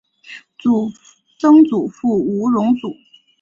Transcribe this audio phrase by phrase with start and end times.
[1.37, 2.91] 曾祖父吴荣祖。